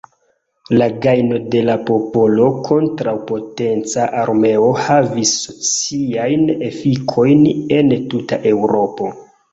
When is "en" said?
7.81-7.97